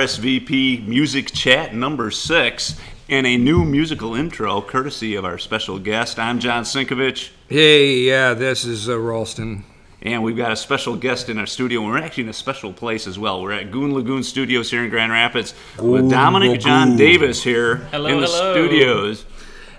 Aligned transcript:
to 0.00 0.06
RSVP 0.06 0.86
Music 0.86 1.30
Chat 1.32 1.74
number 1.74 2.10
six 2.10 2.80
and 3.08 3.26
a 3.26 3.36
new 3.36 3.64
musical 3.64 4.14
intro 4.14 4.62
courtesy 4.62 5.14
of 5.14 5.24
our 5.24 5.36
special 5.36 5.78
guest. 5.78 6.18
I'm 6.18 6.38
John 6.38 6.64
Sinkevics. 6.64 7.30
Hey, 7.48 7.98
yeah, 7.98 8.34
this 8.34 8.64
is 8.64 8.88
uh, 8.88 8.98
Ralston. 8.98 9.64
And 10.02 10.22
we've 10.22 10.36
got 10.36 10.52
a 10.52 10.56
special 10.56 10.96
guest 10.96 11.28
in 11.28 11.38
our 11.38 11.46
studio. 11.46 11.84
We're 11.84 11.98
actually 11.98 12.22
in 12.24 12.28
a 12.30 12.34
special 12.34 12.72
place 12.72 13.06
as 13.06 13.18
well. 13.18 13.42
We're 13.42 13.52
at 13.52 13.70
Goon 13.70 13.92
Lagoon 13.92 14.22
Studios 14.22 14.70
here 14.70 14.82
in 14.84 14.88
Grand 14.88 15.12
Rapids 15.12 15.52
with 15.78 16.08
Dominic 16.08 16.60
John 16.60 16.96
Davis 16.96 17.42
here 17.42 17.76
Hello, 17.90 18.08
in 18.08 18.20
the 18.20 18.26
hello. 18.26 18.54
studios. 18.54 19.26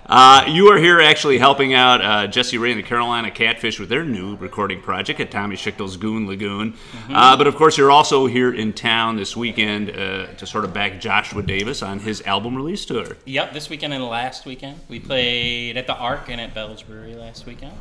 Uh, 0.04 0.44
you 0.48 0.68
are 0.68 0.78
here 0.78 1.00
actually 1.00 1.38
helping 1.38 1.74
out 1.74 2.02
uh, 2.02 2.26
Jesse 2.26 2.58
Ray 2.58 2.72
and 2.72 2.78
the 2.78 2.82
Carolina 2.82 3.30
Catfish 3.30 3.78
with 3.78 3.88
their 3.88 4.04
new 4.04 4.36
recording 4.36 4.80
project 4.80 5.20
at 5.20 5.30
Tommy 5.30 5.56
Schichtel's 5.56 5.96
Goon 5.96 6.26
Lagoon. 6.26 6.72
Mm-hmm. 6.72 7.14
Uh, 7.14 7.36
but 7.36 7.46
of 7.46 7.54
course, 7.54 7.78
you're 7.78 7.90
also 7.90 8.26
here 8.26 8.52
in 8.52 8.72
town 8.72 9.16
this 9.16 9.36
weekend 9.36 9.90
uh, 9.90 10.26
to 10.34 10.46
sort 10.46 10.64
of 10.64 10.74
back 10.74 11.00
Joshua 11.00 11.42
Davis 11.42 11.82
on 11.82 12.00
his 12.00 12.20
album 12.22 12.56
release 12.56 12.84
tour. 12.84 13.16
Yep, 13.26 13.52
this 13.52 13.70
weekend 13.70 13.94
and 13.94 14.04
last 14.04 14.44
weekend. 14.44 14.80
We 14.88 14.98
played 14.98 15.76
at 15.76 15.86
the 15.86 15.94
Ark 15.94 16.28
and 16.28 16.40
at 16.40 16.52
Bell's 16.52 16.82
Brewery 16.82 17.14
last 17.14 17.46
weekend. 17.46 17.72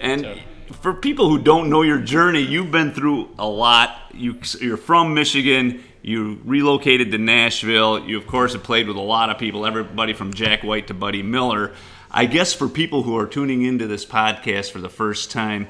And 0.00 0.22
So- 0.22 0.38
for 0.80 0.94
people 0.94 1.28
who 1.28 1.38
don't 1.38 1.68
know 1.70 1.82
your 1.82 1.98
journey, 2.00 2.40
you've 2.40 2.70
been 2.70 2.92
through 2.92 3.30
a 3.38 3.46
lot. 3.48 3.96
You, 4.12 4.38
you're 4.60 4.76
from 4.76 5.14
Michigan. 5.14 5.82
You 6.02 6.40
relocated 6.44 7.10
to 7.12 7.18
Nashville. 7.18 8.06
You, 8.06 8.18
of 8.18 8.26
course, 8.26 8.52
have 8.52 8.62
played 8.62 8.86
with 8.88 8.96
a 8.96 9.00
lot 9.00 9.30
of 9.30 9.38
people, 9.38 9.64
everybody 9.66 10.12
from 10.12 10.34
Jack 10.34 10.62
White 10.62 10.88
to 10.88 10.94
Buddy 10.94 11.22
Miller. 11.22 11.72
I 12.10 12.26
guess 12.26 12.52
for 12.52 12.68
people 12.68 13.02
who 13.02 13.16
are 13.16 13.26
tuning 13.26 13.62
into 13.62 13.86
this 13.86 14.04
podcast 14.04 14.70
for 14.70 14.80
the 14.80 14.88
first 14.90 15.30
time, 15.30 15.66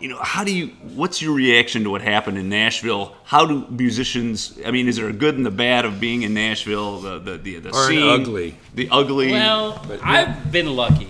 you 0.00 0.08
know, 0.08 0.18
how 0.20 0.44
do 0.44 0.52
you? 0.54 0.68
What's 0.94 1.22
your 1.22 1.34
reaction 1.34 1.84
to 1.84 1.90
what 1.90 2.02
happened 2.02 2.36
in 2.38 2.48
Nashville? 2.48 3.14
How 3.24 3.46
do 3.46 3.66
musicians? 3.70 4.58
I 4.66 4.70
mean, 4.70 4.88
is 4.88 4.96
there 4.96 5.08
a 5.08 5.12
good 5.12 5.36
and 5.36 5.46
the 5.46 5.50
bad 5.50 5.84
of 5.84 6.00
being 6.00 6.22
in 6.22 6.34
Nashville? 6.34 7.00
The 7.00 7.18
the 7.18 7.38
the, 7.38 7.58
the 7.60 7.68
Or 7.74 7.82
an 7.84 7.88
scene, 7.88 8.02
ugly. 8.08 8.56
the 8.74 8.88
ugly. 8.90 9.30
Well, 9.30 9.80
I've 10.02 10.50
been 10.52 10.74
lucky 10.74 11.08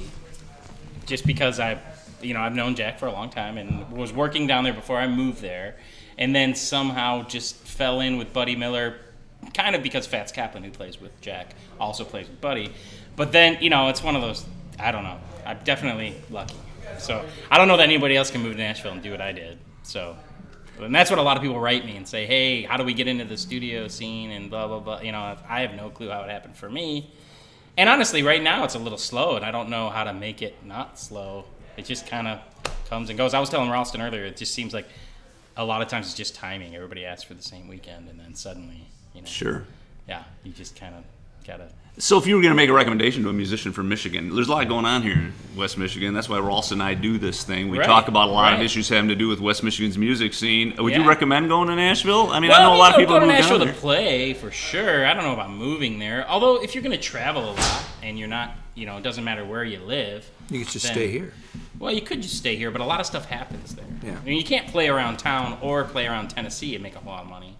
just 1.06 1.27
because 1.27 1.59
I, 1.59 1.81
you 2.20 2.34
know, 2.34 2.41
I've 2.41 2.55
known 2.55 2.75
Jack 2.75 2.98
for 2.98 3.06
a 3.06 3.12
long 3.12 3.31
time 3.31 3.59
and 3.59 3.91
was 3.91 4.12
working 4.12 4.47
down 4.47 4.64
there 4.64 4.72
before 4.72 4.98
I 4.98 5.06
moved 5.06 5.41
there. 5.41 5.77
And 6.19 6.34
then 6.34 6.55
somehow 6.55 7.25
just 7.25 7.56
fell 7.56 8.00
in 8.00 8.17
with 8.17 8.33
Buddy 8.33 8.56
Miller, 8.56 8.97
kind 9.53 9.77
of 9.77 9.83
because 9.83 10.06
Fats 10.06 10.33
Kaplan, 10.33 10.64
who 10.64 10.70
plays 10.70 11.00
with 11.00 11.20
Jack, 11.20 11.55
also 11.78 12.05
plays 12.05 12.28
with 12.28 12.41
Buddy. 12.41 12.72
But 13.17 13.33
then, 13.33 13.59
you 13.61 13.70
know, 13.70 13.89
it's 13.89 14.03
one 14.03 14.17
of 14.17 14.22
those, 14.22 14.47
I 14.78 14.92
don't 14.92 15.05
know. 15.05 15.19
I'm 15.44 15.59
definitely 15.64 16.14
lucky. 16.31 16.56
So 16.98 17.25
I 17.50 17.59
don't 17.59 17.69
know 17.69 17.77
that 17.77 17.84
anybody 17.84 18.17
else 18.17 18.31
can 18.31 18.42
move 18.42 18.53
to 18.53 18.59
Nashville 18.59 18.92
and 18.92 19.03
do 19.03 19.11
what 19.11 19.20
I 19.20 19.33
did. 19.33 19.59
So, 19.83 20.17
and 20.81 20.94
that's 20.94 21.11
what 21.11 21.19
a 21.19 21.22
lot 21.22 21.37
of 21.37 21.42
people 21.42 21.61
write 21.61 21.84
me 21.84 21.97
and 21.97 22.06
say, 22.06 22.27
hey, 22.27 22.62
how 22.62 22.77
do 22.77 22.84
we 22.84 22.94
get 22.94 23.09
into 23.09 23.25
the 23.25 23.37
studio 23.37 23.89
scene 23.89 24.31
and 24.31 24.50
blah, 24.50 24.67
blah, 24.67 24.81
blah. 24.81 25.00
You 25.00 25.12
know, 25.12 25.37
I 25.48 25.61
have 25.61 25.75
no 25.75 25.91
clue 25.91 26.11
how 26.11 26.22
it 26.22 26.31
happened 26.31 26.56
for 26.56 26.69
me. 26.69 27.11
And 27.77 27.89
honestly, 27.91 28.22
right 28.22 28.42
now 28.42 28.64
it's 28.64 28.75
a 28.75 28.78
little 28.78 28.98
slow, 28.98 29.37
and 29.37 29.44
I 29.44 29.50
don't 29.50 29.69
know 29.69 29.91
how 29.91 30.05
to 30.05 30.14
make 30.14 30.41
it 30.41 30.56
not 30.64 30.98
slow. 30.98 31.44
It 31.77 31.84
just 31.84 32.06
kind 32.06 32.27
of 32.28 32.41
comes 32.88 33.08
and 33.10 33.19
goes. 33.19 33.34
I 33.34 33.41
was 33.41 33.48
telling 33.50 33.70
Ralston 33.70 34.00
earlier, 34.00 34.24
it 34.24 34.36
just 34.36 34.55
seems 34.55 34.72
like 34.74 34.86
a 35.56 35.64
lot 35.64 35.82
of 35.82 35.88
times 35.88 36.06
it's 36.06 36.14
just 36.14 36.34
timing. 36.34 36.74
Everybody 36.74 37.05
asks 37.05 37.24
for 37.24 37.34
the 37.34 37.42
same 37.42 37.69
weekend, 37.69 38.08
and 38.08 38.19
then 38.20 38.34
suddenly, 38.34 38.86
you 39.14 39.20
know, 39.22 39.27
sure. 39.27 39.64
yeah, 40.08 40.24
you 40.44 40.52
just 40.52 40.77
kind 40.77 40.94
of 40.94 41.04
gotta. 41.47 41.69
So, 41.98 42.19
if 42.19 42.27
you 42.27 42.36
were 42.36 42.42
going 42.42 42.50
to 42.52 42.56
make 42.56 42.69
a 42.69 42.74
recommendation 42.74 43.22
to 43.22 43.30
a 43.30 43.32
musician 43.32 43.72
from 43.72 43.88
Michigan, 43.88 44.34
there's 44.34 44.48
a 44.48 44.50
lot 44.50 44.69
going 44.69 44.84
on 44.84 45.00
here 45.00 45.14
in 45.14 45.32
West 45.56 45.78
Michigan. 45.78 46.12
That's 46.12 46.28
why 46.28 46.38
Ross 46.38 46.70
and 46.70 46.82
I 46.82 46.92
do 46.92 47.16
this 47.16 47.42
thing. 47.42 47.70
We 47.70 47.78
Right, 47.78 47.86
talk 47.86 48.09
about 48.09 48.28
a 48.28 48.32
lot 48.32 48.53
of 48.53 48.60
issues 48.60 48.91
having 48.91 49.09
to 49.09 49.15
do 49.15 49.28
with 49.28 49.41
West 49.41 49.62
Michigan's 49.62 49.97
music 49.97 50.34
scene. 50.34 50.75
Would 50.78 50.92
you 50.94 51.09
recommend 51.09 51.48
going 51.48 51.69
to 51.69 51.75
Nashville? 51.75 52.31
I 52.32 52.41
mean, 52.41 52.50
Well, 52.50 52.60
I 52.60 52.65
know 52.65 52.75
a 52.75 52.76
lot 52.76 52.92
of 52.92 52.98
people 52.98 53.15
go 53.15 53.20
to 53.20 53.26
Nashville 53.26 53.56
down 53.60 53.69
to 53.69 53.72
there. 53.72 53.81
play 53.81 54.34
for 54.34 54.50
sure. 54.50 55.06
I 55.06 55.15
don't 55.15 55.25
know 55.25 55.32
about 55.32 55.50
moving 55.50 55.98
there. 55.98 56.28
Although, 56.28 56.62
if 56.62 56.75
you're 56.75 56.84
going 56.84 56.94
to 56.94 57.03
travel 57.03 57.53
a 57.53 57.54
lot 57.54 57.84
and 58.03 58.19
you're 58.19 58.28
not, 58.28 58.50
you 58.75 58.84
know, 58.84 58.98
it 58.98 59.03
doesn't 59.03 59.25
matter 59.25 59.47
where 59.47 59.65
you 59.65 59.78
live. 59.78 60.28
You 60.50 60.59
could 60.66 60.69
just 60.69 60.84
then- 60.84 60.92
stay 60.94 61.10
here. 61.10 61.32
Well, 61.78 61.92
you 61.92 62.00
could 62.00 62.22
just 62.22 62.37
stay 62.37 62.56
here, 62.56 62.70
but 62.70 62.81
a 62.81 62.84
lot 62.84 63.00
of 63.00 63.06
stuff 63.06 63.26
happens 63.26 63.75
there. 63.75 63.84
Yeah. 64.03 64.16
I 64.19 64.25
mean, 64.25 64.38
you 64.38 64.44
can't 64.44 64.69
play 64.69 64.88
around 64.88 65.19
town 65.19 65.59
or 65.60 65.84
play 65.84 66.06
around 66.06 66.28
Tennessee 66.28 66.75
and 66.75 66.82
make 66.82 66.97
a 66.97 67.00
lot 67.00 67.22
of 67.22 67.28
money 67.28 67.56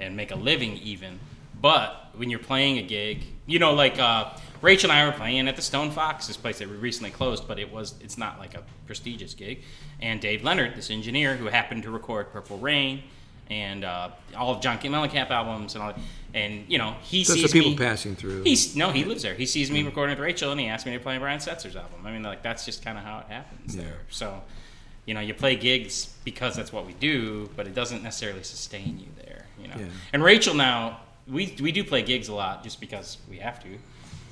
and 0.00 0.16
make 0.16 0.30
a 0.30 0.36
living 0.36 0.76
even. 0.78 1.20
But 1.60 2.08
when 2.14 2.30
you're 2.30 2.38
playing 2.38 2.78
a 2.78 2.82
gig, 2.82 3.22
you 3.46 3.58
know, 3.58 3.74
like 3.74 3.98
uh, 3.98 4.30
Rachel 4.62 4.90
and 4.90 4.98
I 4.98 5.06
were 5.06 5.12
playing 5.12 5.46
at 5.46 5.56
the 5.56 5.62
Stone 5.62 5.90
Fox, 5.90 6.26
this 6.26 6.36
place 6.36 6.58
that 6.58 6.68
we 6.68 6.76
recently 6.76 7.10
closed, 7.10 7.46
but 7.46 7.58
it 7.58 7.70
was 7.70 7.94
it's 8.00 8.16
not 8.16 8.38
like 8.38 8.54
a 8.54 8.62
prestigious 8.86 9.34
gig. 9.34 9.62
And 10.00 10.20
Dave 10.20 10.42
Leonard, 10.42 10.74
this 10.74 10.90
engineer 10.90 11.36
who 11.36 11.46
happened 11.46 11.82
to 11.82 11.90
record 11.90 12.32
Purple 12.32 12.58
Rain 12.58 13.02
and 13.50 13.84
uh, 13.84 14.10
all 14.36 14.54
of 14.54 14.62
John 14.62 14.78
Mellencamp 14.78 15.28
albums 15.30 15.74
and 15.74 15.82
all, 15.84 15.92
and 16.32 16.64
you 16.68 16.78
know, 16.78 16.94
he 17.02 17.24
So 17.24 17.34
sees 17.34 17.52
people 17.52 17.70
me. 17.72 17.76
passing 17.76 18.14
through. 18.16 18.44
He's 18.44 18.76
no, 18.76 18.90
he 18.92 19.04
lives 19.04 19.22
there. 19.22 19.34
He 19.34 19.44
sees 19.46 19.70
me 19.70 19.82
recording 19.82 20.14
with 20.16 20.24
Rachel, 20.24 20.52
and 20.52 20.60
he 20.60 20.68
asked 20.68 20.86
me 20.86 20.92
to 20.92 21.00
play 21.00 21.18
Brian 21.18 21.40
Setzer's 21.40 21.76
album. 21.76 22.00
I 22.06 22.12
mean, 22.12 22.22
like 22.22 22.42
that's 22.42 22.64
just 22.64 22.84
kind 22.84 22.96
of 22.96 23.04
how 23.04 23.18
it 23.18 23.26
happens 23.26 23.74
Yeah. 23.76 23.82
there. 23.82 23.98
So, 24.08 24.40
you 25.06 25.14
know, 25.14 25.20
you 25.20 25.34
play 25.34 25.56
gigs 25.56 26.14
because 26.24 26.54
that's 26.54 26.72
what 26.72 26.86
we 26.86 26.92
do, 26.94 27.50
but 27.56 27.66
it 27.66 27.74
doesn't 27.74 28.02
necessarily 28.04 28.44
sustain 28.44 28.98
you 29.00 29.06
there. 29.24 29.46
You 29.60 29.68
know. 29.68 29.74
Yeah. 29.78 29.86
And 30.12 30.22
Rachel 30.22 30.54
now, 30.54 31.00
we 31.26 31.54
we 31.60 31.72
do 31.72 31.82
play 31.84 32.02
gigs 32.02 32.28
a 32.28 32.34
lot 32.34 32.62
just 32.62 32.80
because 32.80 33.18
we 33.28 33.38
have 33.38 33.60
to, 33.64 33.68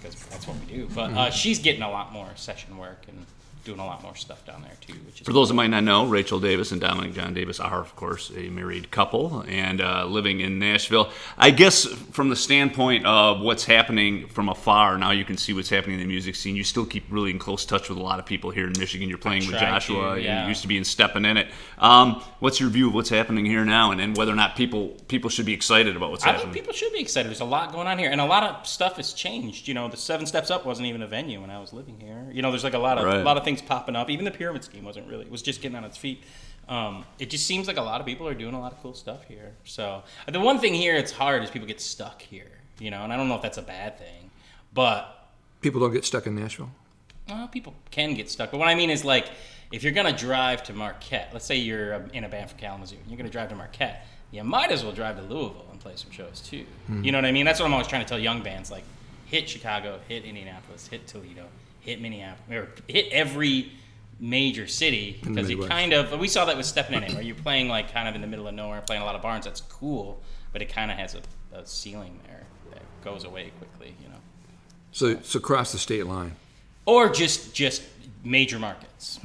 because 0.01 0.15
that's 0.27 0.47
what 0.47 0.57
we 0.61 0.67
do. 0.77 0.89
But 0.95 1.09
Mm-hmm. 1.09 1.19
uh, 1.19 1.31
she's 1.31 1.59
getting 1.59 1.83
a 1.83 1.91
lot 1.91 2.13
more 2.13 2.29
session 2.37 2.79
work 2.79 3.03
and 3.09 3.27
doing 3.65 3.81
a 3.81 3.85
lot 3.85 4.03
more 4.03 4.15
stuff 4.15 4.45
down 4.47 4.63
there 4.63 4.73
too, 4.81 4.95
which 5.07 5.21
is 5.21 5.27
For 5.27 5.33
those 5.33 5.49
that 5.49 5.55
might 5.55 5.69
not 5.69 5.85
know, 5.85 6.07
Rachel 6.07 6.41
Davis 6.41 6.73
and 6.73 6.81
Dominic 6.81 7.13
John 7.15 7.35
Davis 7.35 7.61
are, 7.61 7.81
of 7.81 7.95
course, 7.97 8.31
a 8.37 8.49
married 8.49 8.91
couple 8.91 9.45
and 9.49 9.81
uh, 9.81 10.07
living 10.07 10.41
in 10.41 10.59
Nashville. 10.59 11.11
I 11.37 11.51
guess 11.51 11.85
from 11.85 12.29
the 12.31 12.37
standpoint 12.37 13.05
of 13.07 13.41
what's 13.41 13.65
happening 13.65 14.29
from 14.29 14.49
afar, 14.49 14.97
now 14.99 15.11
you 15.11 15.25
can 15.25 15.37
see 15.37 15.53
what's 15.53 15.69
happening 15.69 15.95
in 15.95 16.01
the 16.01 16.09
music 16.13 16.35
scene. 16.35 16.57
You 16.57 16.65
still 16.65 16.87
keep 16.87 17.05
really 17.11 17.31
in 17.31 17.39
close 17.39 17.65
touch 17.67 17.89
with 17.89 17.99
a 17.99 18.03
lot 18.03 18.19
of 18.19 18.27
people 18.27 18.51
here 18.51 18.67
in 18.67 18.79
Michigan. 18.79 19.09
You're 19.09 19.19
playing 19.19 19.47
with 19.47 19.59
Joshua. 19.59 20.15
to, 20.17 20.23
You 20.23 20.49
used 20.49 20.63
to 20.63 20.69
be 20.69 20.77
in 20.79 20.85
Steppin' 20.85 21.25
in 21.25 21.37
it. 21.37 21.49
Um, 21.79 22.23
what's 22.41 22.61
your 22.61 22.71
view 22.71 22.89
of 22.89 22.95
what's 22.95 23.11
happening 23.11 23.45
here 23.45 23.65
now, 23.65 23.91
and, 23.91 24.01
and 24.01 24.17
whether 24.17 24.33
or 24.33 24.37
not 24.37 24.57
people 24.57 24.89
people 25.09 25.31
should 25.31 25.47
be 25.47 25.53
excited 25.53 25.97
about 25.97 26.11
what's 26.11 26.25
happening? 26.25 26.49
I 26.49 26.53
think 26.53 26.55
people 26.55 26.73
should 26.75 26.93
be 26.93 27.01
excited. 27.01 27.29
There's 27.29 27.41
a 27.41 27.45
lot 27.45 27.73
going 27.73 27.87
on 27.87 27.99
here, 27.99 28.11
and 28.11 28.21
a 28.21 28.25
lot 28.25 28.43
of 28.45 28.67
stuff 28.67 28.97
has 28.97 29.13
changed. 29.13 29.69
You 29.69 29.75
know, 29.75 29.89
the 29.89 29.97
Seven 29.97 30.27
Steps 30.27 30.51
Up 30.51 30.65
wasn't 30.65 30.87
even 30.89 31.03
a 31.03 31.07
venue 31.07 31.41
when 31.41 31.51
I 31.51 31.59
was 31.59 31.73
living 31.73 31.99
here. 32.01 32.27
You 32.33 32.43
know, 32.43 32.51
there's 32.51 32.65
like 32.65 32.75
a 32.75 32.79
lot 32.79 32.99
of 32.99 33.05
Right. 33.09 33.21
a 33.21 33.25
lot 33.25 33.37
of 33.37 33.45
things 33.49 33.63
popping 33.63 33.97
up. 33.97 34.11
Even 34.11 34.25
the 34.25 34.31
pyramid 34.31 34.63
scheme 34.63 34.85
wasn't 34.85 35.09
really. 35.09 35.25
It 35.25 35.31
was 35.31 35.43
just 35.43 35.63
getting 35.63 35.77
on 35.77 35.85
its 35.85 35.97
feet. 35.97 36.23
Um, 36.69 37.05
it 37.19 37.31
just 37.31 37.47
seems 37.47 37.67
like 37.67 37.79
a 37.79 37.83
lot 37.83 37.99
of 38.01 38.07
people 38.07 38.29
are 38.29 38.35
doing 38.35 38.55
a 38.55 38.61
lot 38.61 38.73
of 38.73 38.81
cool 38.83 38.93
stuff 38.93 39.25
here. 39.25 39.55
So 39.65 40.03
the 40.31 40.39
one 40.41 40.59
thing 40.59 40.75
here 40.75 40.97
it's 40.97 41.13
hard 41.13 41.43
is 41.43 41.51
people 41.51 41.67
get 41.67 41.81
stuck 41.81 42.21
here. 42.21 42.51
You 42.79 42.91
know, 42.91 43.03
and 43.03 43.13
I 43.13 43.17
don't 43.17 43.29
know 43.29 43.35
if 43.37 43.43
that's 43.43 43.59
a 43.59 43.63
bad 43.63 43.99
thing, 43.99 44.31
but 44.73 45.15
People 45.61 45.81
don't 45.81 45.93
get 45.93 46.05
stuck 46.05 46.27
in 46.27 46.37
Nashville. 46.37 46.71
well, 47.29 47.49
people 47.49 47.75
can 47.91 48.15
get 48.15 48.31
stuck. 48.31 48.53
But 48.53 48.59
what 48.59 48.69
I 48.69 48.77
mean 48.77 48.91
is 48.91 49.05
like, 49.05 49.27
if 49.73 49.83
you're 49.83 49.93
gonna 49.93 50.17
drive 50.17 50.63
to 50.65 50.73
Marquette, 50.73 51.31
let's 51.33 51.45
say 51.47 51.57
you're 51.57 51.95
um, 51.95 52.11
in 52.13 52.23
a 52.25 52.29
band 52.29 52.51
from 52.51 52.61
Kalamazoo, 52.61 52.97
and 53.01 53.09
you're 53.09 53.17
gonna 53.17 53.31
drive 53.31 53.49
to 53.49 53.57
Marquette, 53.57 54.07
you 54.31 54.45
might 54.45 54.71
as 54.71 54.85
well 54.85 54.93
drive 54.93 55.17
to 55.17 55.23
Louisville 55.23 55.67
and 55.73 55.81
play 55.81 55.95
some 55.97 56.11
shows 56.13 56.41
too. 56.41 56.65
You 57.03 57.11
know 57.13 57.19
what 57.19 57.25
I 57.25 57.33
mean? 57.33 57.45
That's 57.47 57.59
what 57.59 57.67
I'm 57.67 57.73
always 57.73 57.89
trying 57.89 58.03
to 58.05 58.09
tell 58.09 58.19
young 58.19 58.43
bands: 58.43 58.71
like, 58.71 58.85
hit 59.25 59.49
Chicago, 59.49 59.99
hit 60.07 60.25
Indianapolis, 60.25 60.87
hit 60.87 61.07
Toledo, 61.09 61.47
hit 61.89 62.01
Minneapolis, 62.01 62.51
or 62.51 62.69
hit 62.87 63.07
every 63.13 63.73
major 64.21 64.67
city 64.67 65.19
because 65.23 65.49
it 65.49 65.61
kind 65.69 65.93
of 65.93 66.19
we 66.19 66.27
saw 66.29 66.45
that 66.45 66.57
with 66.57 66.67
stepping 66.67 66.97
in 66.97 67.05
it 67.05 67.13
where 67.15 67.23
you're 67.23 67.37
playing 67.37 67.69
like 67.69 67.93
kind 67.93 68.09
of 68.09 68.15
in 68.17 68.21
the 68.21 68.27
middle 68.27 68.49
of 68.49 68.55
nowhere 68.55 68.81
playing 68.81 69.01
a 69.01 69.05
lot 69.05 69.15
of 69.15 69.23
barns 69.23 69.45
that's 69.45 69.61
cool 69.61 70.21
but 70.53 70.61
it 70.61 70.69
kind 70.69 70.91
of 70.91 70.97
has 70.97 71.15
a, 71.15 71.21
a 71.57 71.65
ceiling 71.65 72.19
there 72.27 72.43
that 72.73 72.83
goes 73.05 73.23
away 73.23 73.53
quickly 73.59 73.95
you 74.03 74.09
know 74.09 74.17
So 74.91 75.21
so 75.23 75.39
across 75.39 75.71
the 75.71 75.79
state 75.79 76.05
line. 76.07 76.33
or 76.85 77.09
just 77.11 77.55
just 77.55 77.83
major 78.25 78.59
markets 78.59 79.21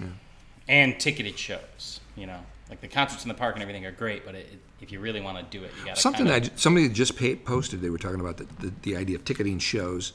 and 0.68 1.00
ticketed 1.00 1.38
shows. 1.40 2.00
You 2.16 2.28
know, 2.28 2.40
like 2.70 2.80
the 2.82 2.88
concerts 2.88 3.24
in 3.24 3.30
the 3.30 3.34
park 3.34 3.56
and 3.56 3.64
everything 3.64 3.86
are 3.88 3.92
great, 3.92 4.24
but 4.26 4.36
it, 4.36 4.48
it, 4.54 4.60
if 4.82 4.92
you 4.92 5.00
really 5.00 5.22
want 5.22 5.38
to 5.40 5.58
do 5.58 5.64
it, 5.66 5.72
you 5.80 5.86
got 5.86 5.96
to 5.96 6.02
Something 6.02 6.28
kind 6.28 6.44
that 6.46 6.52
I, 6.54 6.56
somebody 6.56 6.88
just 6.90 7.16
posted, 7.44 7.82
they 7.82 7.90
were 7.90 7.98
talking 7.98 8.20
about 8.20 8.38
the, 8.38 8.46
the, 8.60 8.74
the 8.84 8.96
idea 8.98 9.16
of 9.16 9.26
ticketing 9.26 9.58
shows. 9.58 10.14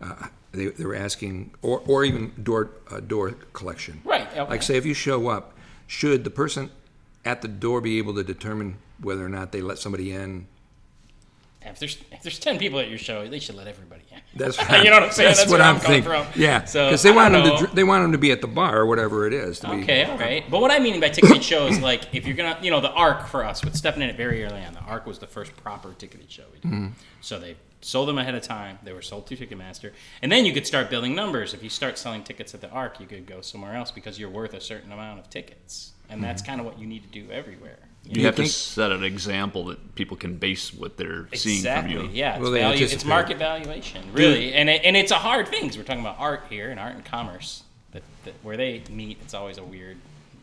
Uh, 0.00 0.28
they, 0.52 0.66
they 0.66 0.84
were 0.84 0.94
asking, 0.94 1.52
or, 1.62 1.82
or 1.86 2.04
even 2.04 2.32
door 2.42 2.70
uh, 2.90 3.00
door 3.00 3.32
collection. 3.52 4.00
Right, 4.04 4.28
okay. 4.36 4.50
Like, 4.50 4.62
say, 4.62 4.76
if 4.76 4.86
you 4.86 4.94
show 4.94 5.28
up, 5.28 5.56
should 5.86 6.24
the 6.24 6.30
person 6.30 6.70
at 7.24 7.42
the 7.42 7.48
door 7.48 7.80
be 7.80 7.98
able 7.98 8.14
to 8.14 8.24
determine 8.24 8.78
whether 9.00 9.24
or 9.24 9.28
not 9.28 9.52
they 9.52 9.60
let 9.60 9.78
somebody 9.78 10.12
in? 10.12 10.46
If 11.64 11.78
there's 11.78 11.96
if 12.12 12.22
there's 12.22 12.38
ten 12.38 12.58
people 12.58 12.78
at 12.78 12.88
your 12.88 12.98
show, 12.98 13.26
they 13.28 13.38
should 13.38 13.54
let 13.56 13.66
everybody 13.66 14.02
in. 14.12 14.20
That's 14.36 14.58
right. 14.68 14.84
you 14.84 14.90
know 14.90 14.96
what 14.96 15.04
I'm 15.04 15.10
saying. 15.12 15.34
That's, 15.34 15.50
what 15.50 15.58
where 15.60 15.62
I'm 15.68 15.80
coming 15.80 16.02
thinking. 16.02 16.24
from. 16.32 16.40
Yeah, 16.40 16.64
so 16.64 16.86
because 16.86 17.02
they 17.02 17.10
want 17.12 17.32
them 17.32 17.66
to 17.66 17.74
they 17.74 17.84
want 17.84 18.04
them 18.04 18.12
to 18.12 18.18
be 18.18 18.30
at 18.32 18.40
the 18.40 18.46
bar 18.48 18.78
or 18.78 18.86
whatever 18.86 19.26
it 19.26 19.32
is. 19.32 19.60
To 19.60 19.68
be, 19.70 19.82
Okay, 19.82 20.04
all 20.04 20.18
right. 20.18 20.44
But 20.50 20.60
what 20.60 20.70
I 20.70 20.78
mean 20.78 21.00
by 21.00 21.08
ticketed 21.08 21.42
shows, 21.42 21.72
is 21.76 21.80
like 21.80 22.14
if 22.14 22.26
you're 22.26 22.36
gonna, 22.36 22.58
you 22.62 22.70
know, 22.70 22.80
the 22.80 22.90
Ark 22.92 23.26
for 23.28 23.44
us 23.44 23.64
with 23.64 23.74
stepping 23.76 24.02
in 24.02 24.08
it 24.10 24.16
very 24.16 24.44
early 24.44 24.62
on. 24.62 24.74
The 24.74 24.80
Ark 24.80 25.06
was 25.06 25.18
the 25.18 25.26
first 25.26 25.56
proper 25.56 25.92
ticketed 25.94 26.30
show 26.30 26.44
we 26.52 26.58
did. 26.60 26.70
Mm-hmm. 26.70 26.88
So 27.20 27.38
they 27.40 27.56
sold 27.80 28.08
them 28.08 28.18
ahead 28.18 28.34
of 28.34 28.42
time. 28.42 28.78
They 28.82 28.92
were 28.92 29.02
sold 29.02 29.26
through 29.26 29.36
Ticketmaster, 29.38 29.92
and 30.22 30.30
then 30.32 30.44
you 30.46 30.52
could 30.54 30.66
start 30.66 30.88
building 30.90 31.14
numbers. 31.14 31.52
If 31.54 31.62
you 31.62 31.68
start 31.70 31.98
selling 31.98 32.22
tickets 32.24 32.54
at 32.54 32.60
the 32.60 32.70
Ark, 32.70 32.98
you 33.00 33.06
could 33.06 33.26
go 33.26 33.40
somewhere 33.42 33.74
else 33.74 33.90
because 33.90 34.18
you're 34.18 34.30
worth 34.30 34.54
a 34.54 34.60
certain 34.60 34.90
amount 34.92 35.18
of 35.20 35.28
tickets, 35.30 35.92
and 36.08 36.22
that's 36.22 36.40
Mm-hmm. 36.42 36.48
kind 36.50 36.60
of 36.60 36.66
what 36.66 36.78
you 36.78 36.86
need 36.86 37.02
to 37.02 37.08
do 37.08 37.30
everywhere. 37.30 37.78
You, 38.06 38.20
You 38.20 38.26
have 38.26 38.36
think- 38.36 38.48
to 38.48 38.54
set 38.54 38.92
an 38.92 39.02
example 39.02 39.64
that 39.66 39.94
people 39.94 40.16
can 40.16 40.36
base 40.36 40.74
what 40.74 40.96
they're 40.98 41.26
seeing 41.34 41.62
from 41.62 41.88
you. 41.88 42.08
Yeah. 42.12 42.34
It's, 42.34 42.42
Well, 42.42 42.52
value, 42.52 42.84
it's 42.84 43.04
market 43.04 43.38
valuation, 43.38 44.02
really, 44.12 44.52
and 44.52 44.68
it, 44.68 44.82
and 44.84 44.94
it's 44.96 45.10
a 45.10 45.16
hard 45.16 45.48
thing 45.48 45.62
because 45.62 45.78
we're 45.78 45.84
talking 45.84 46.02
about 46.02 46.16
art 46.18 46.44
here 46.50 46.70
and 46.70 46.78
art 46.78 46.94
and 46.94 47.04
commerce. 47.04 47.62
That, 47.92 48.02
that 48.24 48.34
where 48.42 48.56
they 48.58 48.82
meet, 48.90 49.18
it's 49.22 49.32
always 49.34 49.56
a 49.56 49.64
weird 49.64 49.96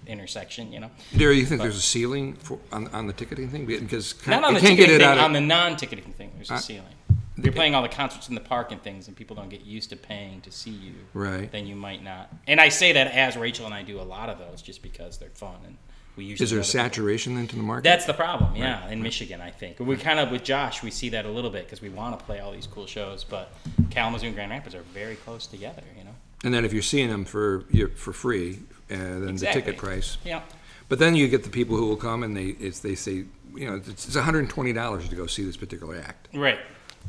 intersection, 0.08 0.72
you 0.74 0.80
know. 0.80 0.90
Darry, 1.16 1.38
you 1.38 1.46
think 1.46 1.62
there's 1.62 1.78
a 1.78 1.82
ceiling 1.82 2.34
for 2.34 2.58
on, 2.72 2.88
on 2.90 3.06
the 3.08 3.14
ticketing 3.14 3.50
thing? 3.50 3.66
Because 3.68 4.16
Not 4.26 4.44
on 4.44 4.54
the 4.56 4.60
can't 4.60 4.76
get 4.78 4.86
ticketing 4.88 4.96
it 5.02 5.10
thing, 5.10 5.18
of, 5.20 5.24
on 5.24 5.34
the 5.34 5.42
non-ticketing 5.42 6.14
thing. 6.14 6.32
There's 6.36 6.50
a 6.50 6.56
Uh, 6.56 6.58
ceiling. 6.58 6.96
If 7.38 7.46
you're 7.46 7.54
playing 7.54 7.76
all 7.76 7.82
the 7.82 7.90
concerts 7.90 8.28
in 8.30 8.36
the 8.36 8.42
park 8.42 8.72
and 8.72 8.82
things, 8.84 9.08
and 9.08 9.16
people 9.16 9.36
don't 9.36 9.50
get 9.50 9.62
used 9.62 9.90
to 9.92 9.96
paying 9.96 10.42
to 10.42 10.52
see 10.52 10.70
you, 10.72 10.94
Right. 11.14 11.52
Then 11.52 11.66
you 11.68 11.76
might 11.76 12.04
not. 12.04 12.30
And 12.48 12.60
I 12.60 12.70
say 12.70 12.92
that 12.94 13.08
as 13.08 13.36
Rachel 13.38 13.66
and 13.66 13.74
I 13.74 13.84
do 13.84 14.00
a 14.00 14.04
lot 14.04 14.30
of 14.30 14.38
those, 14.40 14.62
just 14.62 14.82
because 14.82 15.18
they're 15.18 15.30
fun 15.30 15.56
and 15.66 15.78
we 16.16 16.26
usually. 16.26 16.44
Is 16.44 16.50
there 16.52 16.60
go 16.60 16.64
to 16.64 16.68
people- 16.72 16.84
saturation 16.84 17.36
then 17.36 17.48
to 17.48 17.56
the 17.56 17.62
market? 17.64 17.84
That's 17.84 18.06
the 18.06 18.14
problem, 18.14 18.56
yeah, 18.56 18.88
in 18.90 19.02
Michigan, 19.02 19.42
I 19.42 19.50
think. 19.52 19.80
We 19.80 19.96
kind 19.98 20.20
of, 20.20 20.32
with 20.32 20.44
Josh, 20.44 20.84
we 20.84 20.92
see 20.92 21.10
that 21.10 21.26
a 21.26 21.30
little 21.30 21.50
bit 21.50 21.66
because 21.66 21.82
we 21.82 21.90
want 21.90 22.18
to 22.20 22.26
play 22.26 22.40
all 22.40 22.52
these 22.52 22.68
cool 22.68 22.86
shows, 22.86 23.24
but 23.24 23.52
Kalamazoo 23.90 24.28
and 24.28 24.36
Grand 24.36 24.52
Rapids 24.52 24.76
are 24.76 24.84
very 24.94 25.16
close 25.16 25.48
together, 25.48 25.84
you 25.98 26.04
know? 26.04 26.16
and 26.44 26.54
then 26.54 26.66
if 26.66 26.74
you're 26.74 26.82
seeing 26.82 27.10
them 27.10 27.24
for 27.26 27.66
for 27.96 28.14
free, 28.14 28.60
uh, 28.90 28.96
then 28.98 29.30
Exactly. 29.30 29.62
the 29.62 29.66
ticket 29.68 29.80
price. 29.80 30.18
Yeah. 30.26 30.42
But 30.90 31.00
then 31.00 31.16
you 31.16 31.28
get 31.30 31.44
the 31.44 31.50
people 31.50 31.78
who 31.78 31.88
will 31.88 31.96
come 31.96 32.24
and 32.24 32.36
they 32.36 32.48
it's, 32.60 32.80
they 32.80 32.96
say 32.96 33.26
you 33.56 33.68
know 33.70 33.76
it's, 33.76 33.88
it's 34.08 34.16
120 34.16 34.74
dollars 34.74 35.08
to 35.10 35.16
go 35.16 35.26
see 35.28 35.44
this 35.44 35.56
particular 35.56 35.96
act, 35.98 36.28
Right. 36.34 36.60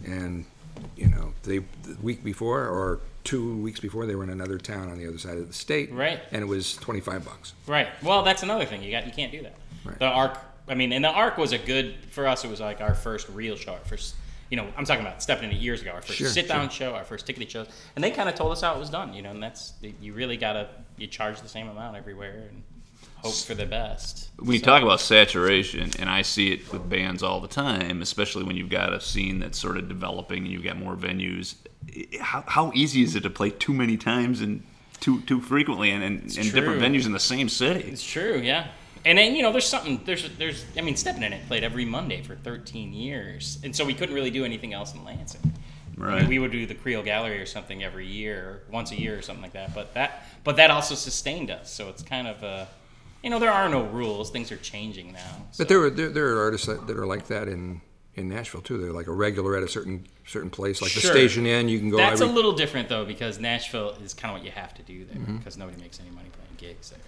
and 0.05 0.45
you 0.97 1.09
know 1.09 1.33
they 1.45 1.59
the 1.59 1.97
week 2.03 2.23
before 2.23 2.61
or 2.67 3.01
two 3.25 3.57
weeks 3.59 3.81
before 3.81 4.07
they 4.07 4.15
were 4.15 4.25
in 4.25 4.31
another 4.31 4.59
town 4.59 4.91
on 4.91 4.99
the 4.99 5.07
other 5.07 5.19
side 5.19 5.39
of 5.39 5.47
the 5.47 5.53
state, 5.55 5.93
Right. 5.93 6.21
And 6.33 6.43
it 6.43 6.47
was 6.47 6.75
25 6.77 7.25
bucks. 7.25 7.53
Right. 7.67 7.89
Well, 8.03 8.23
that's 8.23 8.43
another 8.43 8.65
thing. 8.65 8.83
You 8.83 8.91
got 8.91 9.07
you 9.07 9.13
can't 9.13 9.33
do 9.33 9.43
that. 9.43 9.55
Right. 9.85 9.99
The 9.99 10.07
Ark. 10.07 10.39
I 10.69 10.75
mean, 10.75 10.93
and 10.93 11.05
the 11.05 11.11
Ark 11.11 11.39
was 11.39 11.53
a 11.53 11.59
good 11.59 11.97
for 12.11 12.27
us. 12.27 12.45
It 12.45 12.51
was 12.51 12.61
like 12.61 12.81
our 12.81 12.95
first 12.95 13.29
real 13.29 13.57
show. 13.57 13.73
Our 13.73 13.79
first, 13.81 14.15
you 14.51 14.57
know, 14.57 14.67
I'm 14.77 14.85
talking 14.85 15.05
about 15.05 15.23
stepping 15.23 15.51
into 15.51 15.57
years 15.57 15.83
ago. 15.83 15.91
Our 15.91 16.03
first 16.03 16.19
Sure, 16.19 16.29
sit 16.29 16.47
down 16.49 16.69
show. 16.69 16.95
Our 16.95 17.05
first 17.05 17.27
ticketed 17.27 17.51
shows, 17.51 17.67
and 17.97 18.03
they 18.05 18.11
kind 18.11 18.29
of 18.29 18.35
told 18.35 18.53
us 18.53 18.61
how 18.61 18.75
it 18.75 18.79
was 18.79 18.91
done. 18.91 19.13
You 19.15 19.23
know, 19.23 19.31
and 19.31 19.43
that's 19.43 19.73
you 20.01 20.13
really 20.13 20.37
gotta 20.37 20.69
you 20.97 21.07
charge 21.09 21.41
the 21.41 21.49
same 21.49 21.69
amount 21.69 21.97
everywhere 21.97 22.45
and 22.51 22.63
hope 23.17 23.35
for 23.35 23.55
the 23.55 23.67
best. 23.67 24.31
We 24.39 24.59
So- 24.59 24.65
talk 24.67 24.83
about 24.83 25.01
saturation, 25.01 25.91
and 25.99 26.09
I 26.11 26.23
see 26.23 26.53
it 26.53 26.73
with 26.73 26.89
bands 26.89 27.23
all 27.23 27.41
the 27.41 27.49
time, 27.49 28.03
especially 28.03 28.45
when 28.45 28.57
you've 28.57 28.71
got 28.71 28.93
a 28.93 29.01
scene 29.01 29.39
that's 29.41 29.59
sort 29.59 29.77
of 29.79 29.89
developing 29.89 30.39
and 30.45 30.49
you've 30.49 30.65
got 30.65 30.77
more 30.77 30.97
venues. 30.97 31.55
How, 32.21 32.45
how 32.47 32.73
easy 32.75 33.03
is 33.03 33.15
it 33.17 33.23
to 33.23 33.31
play 33.31 33.51
too 33.51 33.73
many 33.73 33.97
times 33.97 34.41
and 34.41 34.63
too 35.01 35.21
too 35.23 35.41
frequently 35.41 35.91
and 35.91 36.03
in, 36.03 36.13
in 36.23 36.53
different 36.53 36.81
venues 36.81 37.07
in 37.07 37.13
the 37.13 37.21
same 37.21 37.49
city? 37.49 37.81
It's 37.81 38.05
true, 38.05 38.39
yeah. 38.43 38.69
And 39.05 39.19
then 39.19 39.35
you 39.35 39.43
know, 39.43 39.51
there's 39.53 39.67
something. 39.67 40.01
There's 40.05 40.29
there's. 40.39 40.65
I 40.77 40.81
mean, 40.81 40.97
Stepping 40.97 41.23
in 41.25 41.33
it 41.33 41.47
played 41.49 41.65
every 41.65 41.85
Monday 41.85 42.23
for 42.23 42.37
13 42.37 42.93
years, 42.93 43.59
and 43.65 43.75
so 43.75 43.85
we 43.85 43.95
couldn't 43.95 44.15
really 44.15 44.31
do 44.31 44.45
anything 44.45 44.73
else 44.73 44.95
in 44.95 45.05
Lansing. 45.05 45.41
I 45.45 46.01
mean, 46.01 46.09
Right. 46.15 46.29
we 46.29 46.39
would 46.39 46.53
do 46.53 46.67
the 46.67 46.75
Creole 46.75 47.03
Gallery 47.03 47.39
or 47.41 47.47
something 47.47 47.83
every 47.85 48.07
year, 48.07 48.63
once 48.71 48.93
a 48.93 48.99
year 48.99 49.19
or 49.19 49.23
something 49.23 49.43
like 49.43 49.53
that. 49.53 49.75
But 49.75 49.93
that 49.95 50.27
but 50.45 50.57
that 50.57 50.71
also 50.71 50.95
sustained 50.95 51.51
us. 51.51 51.71
So 51.73 51.89
it's 51.89 52.03
kind 52.03 52.27
of 52.27 52.43
a, 52.43 52.69
you 53.23 53.29
know, 53.31 53.39
there 53.39 53.53
are 53.53 53.69
no 53.69 53.83
rules. 53.83 54.31
Things 54.31 54.51
are 54.53 54.57
changing 54.57 55.13
now. 55.13 55.47
But 55.59 55.69
there 55.69 55.83
are 55.83 55.91
there, 55.91 56.09
there 56.09 56.29
are 56.37 56.41
artists 56.43 56.67
that, 56.69 56.87
that 56.87 56.97
are 56.97 57.07
like 57.07 57.27
that 57.27 57.49
in 57.49 57.81
in 58.15 58.29
Nashville 58.29 58.61
too. 58.61 58.79
They're 58.79 58.93
like 58.93 59.07
a 59.07 59.13
regular 59.13 59.57
at 59.57 59.63
a 59.63 59.69
certain 59.69 60.07
certain 60.27 60.51
place, 60.51 60.83
like 60.83 60.93
the 60.93 61.01
Station 61.01 61.47
Inn. 61.47 61.69
You 61.69 61.79
can 61.79 61.91
go. 61.91 61.97
That's 61.97 62.21
every, 62.21 62.33
a 62.33 62.35
little 62.37 62.53
different 62.53 62.89
though 62.89 63.05
because 63.05 63.39
Nashville 63.39 63.91
is 64.05 64.15
kind 64.15 64.35
of 64.35 64.41
what 64.41 64.45
you 64.47 64.53
have 64.53 64.75
to 64.75 64.83
do 64.83 65.05
there 65.05 65.17
Mm-hmm. 65.17 65.37
because 65.39 65.57
nobody 65.57 65.81
makes 65.81 65.99
any 66.01 66.11
money 66.11 66.29
playing 66.33 66.75
gigs 66.75 66.91
there. 66.91 66.99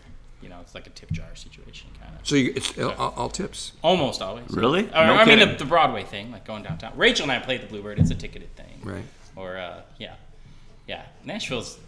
You 0.42 0.50
know, 0.50 0.58
it's 0.60 0.74
like 0.74 0.86
a 0.86 0.90
tip 0.90 1.10
jar 1.10 1.34
situation 1.34 1.88
kind 1.98 2.14
of. 2.14 2.26
so 2.26 2.36
you, 2.36 2.52
it's 2.54 2.76
all, 2.78 3.14
all 3.16 3.28
tips. 3.30 3.72
Almost 3.82 4.20
always. 4.20 4.50
Really? 4.50 4.84
Or, 4.88 5.06
No 5.06 5.14
I 5.14 5.24
mean, 5.24 5.38
the, 5.38 5.54
the 5.54 5.64
Broadway 5.64 6.02
thing, 6.04 6.30
like 6.32 6.44
going 6.44 6.62
downtown. 6.62 6.92
Rachel 6.96 7.22
and 7.22 7.32
I 7.32 7.38
played 7.38 7.62
the 7.62 7.66
Bluebird. 7.66 7.98
It's 7.98 8.10
a 8.10 8.14
ticketed 8.14 8.54
thing. 8.54 8.80
Right. 8.82 9.04
Or 9.36 9.56
uh, 9.56 9.80
yeah, 9.98 10.14
yeah. 10.86 11.06
Nashville's 11.24 11.78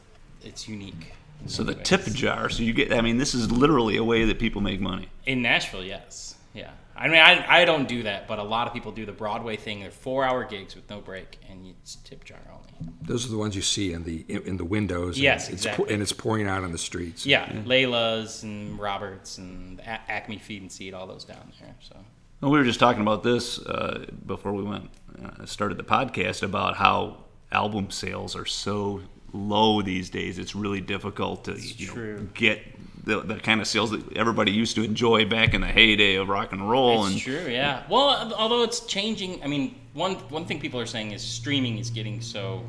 it's 0.42 0.66
unique. 0.68 1.12
So 1.46 1.62
the 1.64 1.72
many 1.72 1.84
tip 1.84 2.04
jar. 2.06 2.48
So 2.48 2.62
you 2.62 2.72
get. 2.72 2.92
I 2.94 3.02
mean, 3.02 3.18
this 3.18 3.34
is 3.34 3.52
literally 3.52 3.96
a 3.98 4.04
way 4.04 4.24
that 4.24 4.38
people 4.38 4.62
make 4.62 4.80
money. 4.80 5.08
in 5.26 5.42
Nashville, 5.42 5.84
yes, 5.84 6.35
yeah. 6.56 6.70
I 6.98 7.08
mean, 7.08 7.20
I, 7.20 7.60
I 7.60 7.64
don't 7.66 7.86
do 7.86 8.04
that, 8.04 8.26
but 8.26 8.38
a 8.38 8.42
lot 8.42 8.66
of 8.66 8.72
people 8.72 8.90
do 8.90 9.04
the 9.04 9.12
Broadway 9.12 9.56
thing. 9.56 9.80
They're 9.80 9.90
four-hour 9.90 10.44
gigs 10.44 10.74
with 10.74 10.88
no 10.88 11.00
break, 11.00 11.38
and 11.50 11.66
it's 11.66 11.96
tip 11.96 12.24
jar 12.24 12.38
only. 12.50 12.92
Those 13.02 13.26
are 13.26 13.28
the 13.28 13.36
ones 13.36 13.54
you 13.54 13.60
see 13.62 13.92
in 13.92 14.04
the 14.04 14.24
in, 14.28 14.42
in 14.42 14.56
the 14.56 14.64
windows. 14.64 15.16
and 15.16 15.24
Yes, 15.24 15.48
it's, 15.48 15.66
exactly. 15.66 15.92
and 15.92 16.02
it's 16.02 16.12
pouring 16.12 16.46
out 16.46 16.64
on 16.64 16.72
the 16.72 16.78
streets. 16.78 17.26
Yeah, 17.26 17.46
Layla's 17.50 18.42
and 18.42 18.78
Roberts 18.78 19.36
and 19.38 19.80
A- 19.80 20.00
Acme 20.10 20.38
Feed 20.38 20.62
and 20.62 20.72
Seed, 20.72 20.94
all 20.94 21.06
those 21.06 21.24
down 21.24 21.52
there. 21.60 21.74
So 21.80 21.96
Well, 22.40 22.50
we 22.50 22.58
were 22.58 22.64
just 22.64 22.80
talking 22.80 23.02
about 23.02 23.22
this 23.22 23.58
uh, 23.58 24.06
before 24.26 24.52
we 24.52 24.62
went 24.62 24.88
uh, 25.22 25.44
started 25.46 25.78
the 25.78 25.84
podcast 25.84 26.42
about 26.42 26.76
how 26.76 27.24
album 27.52 27.90
sales 27.90 28.34
are 28.36 28.46
so 28.46 29.02
low 29.32 29.82
these 29.82 30.10
days. 30.10 30.38
It's 30.38 30.54
really 30.54 30.80
difficult 30.80 31.44
to 31.44 31.58
you 31.60 31.94
know, 31.94 32.28
get 32.34 32.62
the, 33.06 33.20
the 33.20 33.36
kind 33.36 33.60
of 33.60 33.68
sales 33.68 33.92
that 33.92 34.16
everybody 34.16 34.50
used 34.50 34.74
to 34.74 34.82
enjoy 34.82 35.24
back 35.24 35.54
in 35.54 35.60
the 35.60 35.68
heyday 35.68 36.16
of 36.16 36.28
rock 36.28 36.52
and 36.52 36.68
roll. 36.68 37.06
It's 37.06 37.14
and 37.14 37.22
true, 37.22 37.46
yeah. 37.48 37.84
Well, 37.88 38.34
although 38.34 38.64
it's 38.64 38.80
changing, 38.80 39.42
I 39.42 39.46
mean, 39.46 39.76
one 39.94 40.16
one 40.28 40.44
thing 40.44 40.60
people 40.60 40.80
are 40.80 40.86
saying 40.86 41.12
is 41.12 41.22
streaming 41.22 41.78
is 41.78 41.88
getting 41.88 42.20
so 42.20 42.64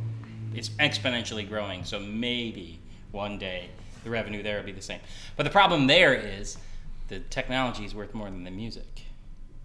it's 0.54 0.69
exponentially 0.69 1.48
growing. 1.48 1.84
So 1.84 2.00
maybe 2.00 2.80
one 3.12 3.39
day 3.39 3.69
the 4.04 4.12
revenue 4.12 4.44
there 4.44 4.57
will 4.57 4.66
be 4.66 4.72
the 4.72 4.81
same. 4.81 5.00
But 5.36 5.44
the 5.44 5.50
problem 5.50 5.88
there 5.88 6.13
is 6.13 6.57
the 7.07 7.19
technology 7.19 7.83
is 7.83 7.95
worth 7.95 8.13
more 8.13 8.30
than 8.30 8.44
the 8.44 8.51
music. 8.51 9.06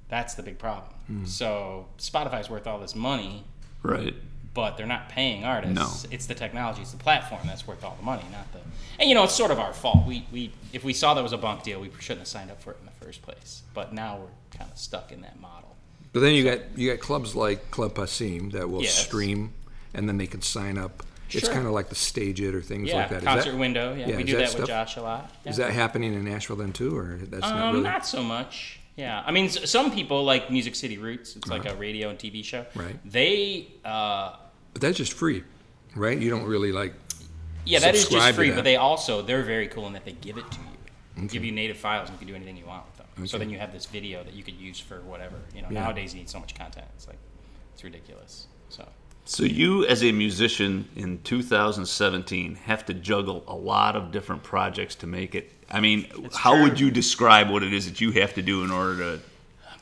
That's 0.09 0.35
the 0.35 0.43
big 0.43 0.59
problem. 0.59 0.93
Hmm. 1.07 1.25
So 1.27 1.87
Spotify's 1.99 2.49
worth 2.49 2.67
all 2.67 2.79
this 2.79 2.95
money, 2.95 3.45
right. 3.83 4.15
But 4.55 4.77
they're 4.77 4.87
not 4.87 5.09
paying 5.09 5.45
artists. 5.45 5.75
No. 6.05 6.11
It's 6.11 6.27
the 6.27 6.35
technology, 6.35 6.83
it's 6.83 6.93
the 6.93 6.99
platform 6.99 7.43
that's 7.47 7.67
worth 7.67 7.83
all 7.85 7.97
the 7.99 8.05
money, 8.05 8.25
not 8.33 8.51
the. 8.53 8.59
And 8.99 9.09
you 9.09 9.15
know, 9.15 9.25
it's 9.25 9.35
sort 9.35 9.51
of 9.51 9.59
our 9.59 9.73
fault. 9.73 10.07
We 10.07 10.27
we 10.33 10.53
if 10.73 10.85
we 10.85 10.93
saw 10.93 11.15
that 11.15 11.23
was 11.23 11.33
a 11.33 11.39
bunk 11.39 11.63
deal, 11.63 11.81
we 11.81 11.91
shouldn't 12.01 12.21
have 12.21 12.29
signed 12.29 12.51
up 12.51 12.63
for 12.63 12.73
it 12.73 12.77
in 12.81 12.87
the 12.87 13.05
first 13.05 13.23
place. 13.23 13.63
But 13.75 13.93
now 13.93 14.19
we're 14.19 14.59
kind 14.59 14.71
of 14.71 14.79
stuck 14.79 15.11
in 15.13 15.23
that 15.23 15.41
model. 15.41 15.75
But 16.13 16.21
then 16.21 16.35
you 16.35 16.45
got 16.45 16.61
you 16.77 16.91
got 16.91 17.01
clubs 17.01 17.35
like 17.35 17.71
Club 17.71 17.95
Passim 17.95 18.53
that 18.53 18.69
will 18.69 18.83
Yes. 18.83 18.95
stream, 18.95 19.55
and 19.95 20.07
then 20.09 20.19
they 20.19 20.27
can 20.27 20.43
sign 20.43 20.77
up. 20.77 21.03
It's 21.35 21.49
kind 21.49 21.67
of 21.67 21.73
like 21.73 21.89
the 21.89 21.95
Stage 21.95 22.43
It 22.43 22.55
or 22.55 22.61
things 22.61 22.91
Yeah, 22.91 22.97
like 22.97 23.09
that. 23.09 23.19
Is 23.21 23.25
concert 23.25 23.53
that, 23.53 23.59
window. 23.59 23.95
Yeah, 23.95 24.09
yeah, 24.09 24.17
we 24.19 24.23
do 24.25 24.37
that 24.37 24.51
that, 24.51 24.59
with 24.59 24.69
Josh 24.69 24.97
a 24.99 25.01
lot. 25.03 25.31
is 25.47 25.57
that 25.57 25.71
happening 25.71 26.13
in 26.13 26.23
Nashville 26.27 26.57
then 26.57 26.75
too, 26.75 26.95
or 26.95 27.19
that's 27.23 27.41
not 27.41 27.57
Um, 27.57 27.73
really? 27.77 27.85
not 27.85 28.05
so 28.07 28.23
much. 28.23 28.81
Yeah, 28.97 29.23
I 29.25 29.33
mean, 29.33 29.49
some 29.49 29.91
people 29.91 30.23
like 30.25 30.51
Music 30.51 30.75
City 30.75 30.99
Roots. 30.99 31.35
It's 31.37 31.49
like 31.49 31.65
a 31.65 31.75
radio 31.77 32.11
and 32.11 32.19
TV 32.19 32.45
show. 32.45 32.61
Uh-huh. 32.61 32.83
Right. 32.83 32.99
They, 33.05 33.69
uh, 33.85 34.37
But 34.73 34.83
that's 34.83 34.99
just 34.99 35.15
free, 35.15 35.45
right? 35.97 36.19
You 36.19 36.29
don't 36.31 36.45
really 36.45 36.73
like. 36.73 36.95
yeah, 37.65 37.79
that 37.81 37.95
is 37.95 38.09
just 38.09 38.35
free. 38.35 38.51
But 38.51 38.65
they 38.65 38.77
also 38.77 39.23
they're 39.23 39.43
very 39.43 39.67
cool 39.69 39.87
in 39.87 39.95
that 39.95 40.05
they 40.05 40.13
give 40.13 40.37
it 40.37 40.51
to 40.51 40.59
you. 41.17 41.29
Give 41.29 41.45
you 41.45 41.53
native 41.53 41.77
files 41.77 42.09
and 42.09 42.15
you 42.15 42.19
can 42.19 42.29
do 42.29 42.35
anything 42.35 42.57
you 42.57 42.67
want 42.67 42.85
with 42.87 42.97
them. 43.17 43.27
So 43.27 43.39
then 43.39 43.51
you 43.51 43.59
have 43.59 43.73
this 43.73 43.87
video 43.87 44.25
that 44.25 44.33
you 44.35 44.43
could 44.43 44.55
use 44.55 44.81
for 44.81 45.01
whatever. 45.03 45.37
You 45.55 45.63
know, 45.63 45.69
Yeah. 45.71 45.81
nowadays 45.85 46.15
you 46.15 46.21
need 46.21 46.31
so 46.31 46.41
much 46.41 46.55
content. 46.55 46.87
It's 46.97 47.07
like 47.07 47.19
it's 47.75 47.85
ridiculous. 47.85 48.47
So 48.71 48.89
So 49.25 49.45
you, 49.45 49.87
as 49.87 50.03
a 50.03 50.11
musician 50.11 50.89
in 50.97 51.21
2017, 51.23 52.57
have 52.57 52.85
to 52.87 52.95
juggle 52.95 53.45
a 53.47 53.55
lot 53.55 53.95
of 53.95 54.11
different 54.11 54.43
projects 54.43 54.97
to 54.97 55.07
make 55.07 55.35
it. 55.35 55.53
I 55.71 55.81
mean, 55.81 56.07
how 56.35 56.55
true. 56.55 56.65
would 56.65 56.81
you 56.81 56.91
describe 56.91 57.49
what 57.49 57.63
it 57.63 57.73
is 57.73 57.87
that 57.87 58.01
you 58.01 58.11
have 58.13 58.35
to 58.35 58.43
do 58.43 58.65
in 58.65 58.71
order 58.71 58.97
to 58.97 59.23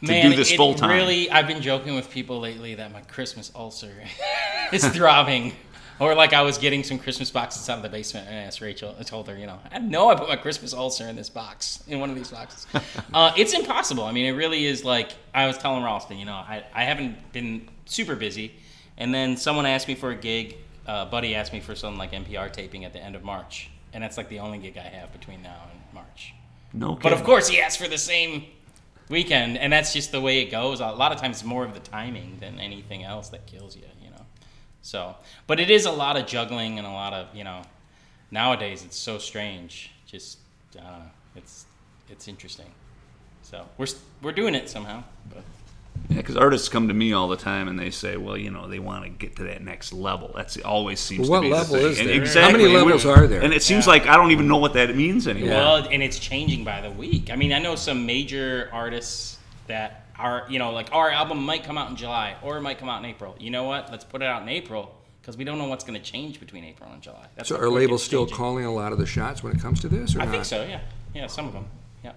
to 0.01 0.07
Man, 0.07 0.31
do 0.31 0.37
this 0.37 0.53
full 0.53 0.75
time? 0.75 0.91
Really, 0.91 1.31
I've 1.31 1.47
been 1.47 1.63
joking 1.63 1.95
with 1.95 2.11
people 2.11 2.41
lately 2.41 2.75
that 2.75 2.93
my 2.93 3.01
Christmas 3.03 3.51
ulcer 3.55 3.93
is 4.73 4.87
throbbing. 4.89 5.53
Or 5.99 6.15
like 6.15 6.33
I 6.33 6.41
was 6.41 6.57
getting 6.57 6.83
some 6.83 6.99
Christmas 6.99 7.31
boxes 7.31 7.69
out 7.69 7.77
of 7.77 7.83
the 7.83 7.91
basement, 7.91 8.27
and 8.27 8.35
I 8.35 8.41
asked 8.41 8.63
Rachel. 8.63 8.97
I 8.99 9.03
told 9.03 9.29
her, 9.29 9.37
you 9.37 9.47
know, 9.47 9.59
I 9.71 9.79
know 9.81 10.09
I 10.09 10.15
put 10.15 10.31
my 10.31 10.37
Christmas 10.37 10.73
ulcer 10.73 11.07
in 11.07 11.15
this 11.15 11.29
box, 11.29 11.85
in 11.87 12.01
one 12.01 12.09
of 12.09 12.17
these 12.17 12.31
boxes. 12.31 12.67
uh, 13.15 13.33
it's 13.37 13.53
impossible. 13.53 14.05
I 14.05 14.13
mean, 14.13 14.25
it 14.25 14.33
really 14.33 14.65
is. 14.65 14.83
Like 14.83 15.11
I 15.35 15.47
was 15.47 15.59
telling 15.59 15.85
Ralston, 15.85 16.17
you 16.17 16.25
know, 16.25 16.33
I, 16.33 16.65
I 16.75 16.85
haven't 16.85 17.33
been 17.35 17.69
super 17.85 18.17
busy, 18.17 18.55
and 19.01 19.13
then 19.13 19.37
someone 19.37 19.67
asked 19.67 19.89
me 19.89 19.97
for 19.97 20.11
a 20.11 20.15
gig. 20.15 20.59
Uh, 20.87 21.07
Buddy 21.07 21.35
asked 21.35 21.53
me 21.53 21.61
for 21.61 21.75
some 21.75 21.97
like 21.99 22.13
NPR 22.13 22.53
taping 22.53 22.85
at 22.85 22.93
the 22.93 23.01
end 23.01 23.17
of 23.17 23.25
March, 23.25 23.71
and 23.93 24.05
that's 24.05 24.17
like 24.17 24.29
the 24.29 24.39
only 24.39 24.59
gig 24.59 24.77
I 24.79 24.83
have 24.83 25.11
between 25.13 25.43
now 25.43 25.63
and 25.73 25.81
March. 25.93 26.35
no, 26.73 26.95
But 26.95 27.13
of 27.13 27.25
course, 27.25 27.49
he 27.49 27.61
asked 27.61 27.79
for 27.79 27.89
the 27.89 27.99
same 27.99 28.45
weekend, 29.09 29.57
and 29.59 29.73
that's 29.73 29.93
just 29.93 30.13
the 30.13 30.21
way 30.21 30.41
it 30.41 30.51
goes. 30.51 30.81
A 30.81 30.87
lot 30.87 31.13
of 31.13 31.19
times, 31.19 31.39
it's 31.39 31.45
more 31.45 31.65
of 31.65 31.75
the 31.75 31.81
timing 31.81 32.37
than 32.41 32.61
anything 32.61 33.03
else 33.03 33.31
that 33.31 33.47
kills 33.47 33.75
you, 33.75 33.83
you 34.03 34.11
know. 34.11 34.25
So, 34.83 35.17
but 35.47 35.59
it 35.59 35.71
is 35.71 35.87
a 35.87 35.93
lot 35.93 36.17
of 36.17 36.27
juggling 36.27 36.79
and 36.79 36.87
a 36.87 36.93
lot 36.93 37.13
of 37.13 37.35
you 37.35 37.45
know. 37.45 37.63
Nowadays, 38.31 38.85
it's 38.85 38.97
so 38.99 39.19
strange. 39.19 39.91
Just 40.07 40.39
I 40.79 40.83
don't 40.83 40.93
know. 40.93 41.11
It's 41.37 41.65
it's 42.09 42.29
interesting. 42.29 42.71
So 43.43 43.67
we're 43.79 43.87
we're 44.23 44.33
doing 44.33 44.55
it 44.55 44.69
somehow. 44.69 45.03
But 45.33 45.43
Yeah, 46.11 46.17
because 46.17 46.37
artists 46.37 46.69
come 46.69 46.89
to 46.89 46.95
me 46.95 47.13
all 47.13 47.29
the 47.29 47.37
time 47.37 47.69
and 47.69 47.79
they 47.79 47.91
say, 47.91 48.17
well, 48.17 48.37
you 48.37 48.51
know, 48.51 48.67
they 48.69 48.81
want 48.81 49.05
to 49.05 49.11
get 49.11 49.37
to 49.37 49.45
that 49.45 49.63
next 49.63 49.93
level. 49.93 50.33
That's 50.35 50.57
always 50.59 50.99
seems 50.99 51.29
Well, 51.29 51.41
what 51.41 51.47
to 51.47 51.49
be 51.49 51.55
level 51.55 51.75
the 51.75 51.81
thing. 51.81 51.91
is 51.93 51.99
And 52.01 52.09
there? 52.37 52.43
How 52.45 52.51
many 52.53 52.67
levels 52.67 53.05
we're- 53.05 53.27
there? 53.29 53.41
And 53.43 53.53
it 53.55 53.63
seems 53.63 53.87
Yeah. 53.87 53.93
like 53.93 54.07
I 54.09 54.17
don't 54.17 54.33
even 54.33 54.49
know 54.49 54.57
what 54.57 54.75
that 54.75 54.95
means 54.97 55.29
anymore. 55.29 55.51
Well, 55.51 55.77
and 55.91 56.03
it's 56.03 56.19
changing 56.19 56.65
by 56.65 56.81
the 56.81 56.91
week. 56.91 57.31
I 57.31 57.37
mean, 57.37 57.53
I 57.53 57.59
know 57.61 57.77
some 57.77 58.07
major 58.07 58.69
artists 58.73 59.39
that 59.69 60.07
are, 60.19 60.47
you 60.51 60.59
know, 60.59 60.73
like 60.73 60.89
our 60.93 61.11
album 61.11 61.45
might 61.47 61.63
come 61.65 61.79
out 61.79 61.89
in 61.91 61.97
July 61.97 62.35
or 62.43 62.59
it 62.59 62.61
might 62.63 62.79
come 62.79 62.89
out 62.89 62.99
in 63.05 63.09
April. 63.09 63.37
You 63.39 63.51
know 63.51 63.65
what? 63.65 63.91
Let's 63.91 64.05
put 64.05 64.21
it 64.21 64.27
out 64.27 64.43
in 64.43 64.49
April 64.49 64.95
because 65.23 65.37
we 65.37 65.45
don't 65.45 65.59
know 65.59 65.69
what's 65.69 65.85
going 65.85 65.99
to 65.99 66.05
change 66.05 66.41
between 66.41 66.65
April 66.65 66.91
and 66.93 67.01
July. 67.01 67.27
That's 67.37 67.49
So 67.49 67.57
how 67.57 67.63
are 67.63 67.71
labels 67.71 68.03
still 68.03 68.23
changing. 68.23 68.37
calling 68.37 68.65
a 68.65 68.75
lot 68.75 68.93
of 68.93 68.99
the 68.99 69.07
shots 69.07 69.43
when 69.45 69.55
it 69.55 69.61
comes 69.63 69.81
to 69.83 69.89
this, 69.89 70.17
or 70.17 70.21
I 70.23 70.25
not? 70.25 70.33
think 70.33 70.45
so. 70.45 70.63
Yeah, 70.65 70.81
yeah, 71.15 71.27
some 71.29 71.47
of 71.47 71.53
them. 71.53 71.67
Yeah, 72.03 72.13